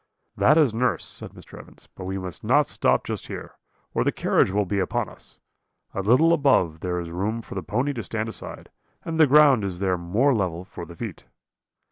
"'That 0.35 0.57
is 0.57 0.73
nurse,' 0.73 1.05
said 1.05 1.29
Mr. 1.33 1.59
Evans; 1.59 1.87
'but 1.93 2.07
we 2.07 2.17
must 2.17 2.43
not 2.43 2.65
stop 2.65 3.03
just 3.05 3.27
here, 3.27 3.53
or 3.93 4.03
the 4.03 4.11
carriage 4.11 4.49
will 4.49 4.65
be 4.65 4.79
upon 4.79 5.07
us; 5.07 5.37
a 5.93 6.01
little 6.01 6.33
above 6.33 6.79
there 6.79 6.99
is 6.99 7.11
room 7.11 7.43
for 7.43 7.53
the 7.53 7.61
pony 7.61 7.93
to 7.93 8.01
stand 8.01 8.27
aside, 8.27 8.71
and 9.05 9.19
the 9.19 9.27
ground 9.27 9.63
is 9.63 9.77
there 9.77 9.99
more 9.99 10.33
level 10.33 10.65
for 10.65 10.87
the 10.87 10.95
feet.' 10.95 11.27